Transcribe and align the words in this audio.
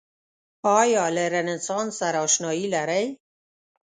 آیا 0.79 1.03
له 1.15 1.23
رنسانس 1.33 1.91
سره 1.99 2.17
اشنایې 2.25 2.65
لرئ؟ 2.75 3.05